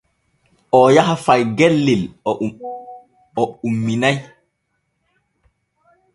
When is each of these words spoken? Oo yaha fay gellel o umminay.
Oo 0.75 0.87
yaha 0.95 1.15
fay 1.25 1.41
gellel 1.57 2.01
o 3.41 3.43
umminay. 3.67 4.17